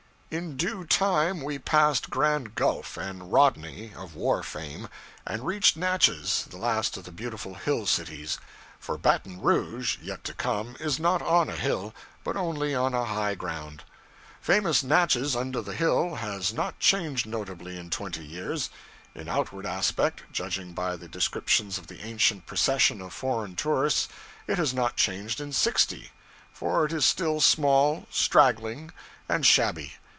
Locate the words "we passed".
1.41-2.09